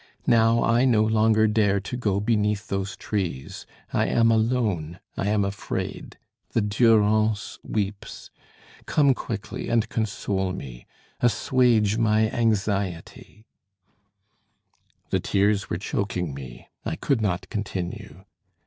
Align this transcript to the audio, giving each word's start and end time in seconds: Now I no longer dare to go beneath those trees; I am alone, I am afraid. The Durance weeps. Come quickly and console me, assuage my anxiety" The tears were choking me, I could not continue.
Now 0.25 0.63
I 0.63 0.85
no 0.85 1.03
longer 1.03 1.45
dare 1.45 1.79
to 1.81 1.95
go 1.95 2.19
beneath 2.19 2.69
those 2.69 2.95
trees; 2.97 3.67
I 3.93 4.07
am 4.07 4.31
alone, 4.31 4.99
I 5.15 5.29
am 5.29 5.45
afraid. 5.45 6.17
The 6.53 6.61
Durance 6.61 7.59
weeps. 7.61 8.31
Come 8.87 9.13
quickly 9.13 9.69
and 9.69 9.87
console 9.89 10.53
me, 10.53 10.87
assuage 11.19 11.99
my 11.99 12.31
anxiety" 12.31 13.45
The 15.11 15.19
tears 15.19 15.69
were 15.69 15.77
choking 15.77 16.33
me, 16.33 16.69
I 16.83 16.95
could 16.95 17.21
not 17.21 17.47
continue. 17.51 18.23